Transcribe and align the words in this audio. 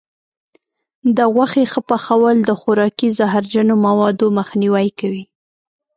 د 1.17 1.19
غوښې 1.33 1.63
ښه 1.71 1.81
پخول 1.89 2.37
د 2.49 2.51
خوراکي 2.59 3.07
زهرجنو 3.19 3.75
موادو 3.85 4.27
مخنیوی 4.37 4.87
کوي. 4.99 5.23